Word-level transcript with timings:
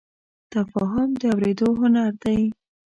تفاهم 0.53 1.09
د 1.21 1.21
اورېدو 1.33 1.67
هنر 1.81 2.11
دی. 2.23 2.39